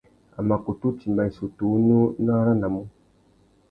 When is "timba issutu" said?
0.99-1.63